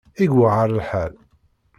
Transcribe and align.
I 0.23 0.25
yewεer 0.27 0.67
lḥal! 0.79 1.13